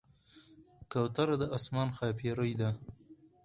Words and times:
کوتره 0.91 1.35
د 1.41 1.43
آسمان 1.57 1.87
ښاپېرۍ 1.95 2.53
ده. 2.61 2.69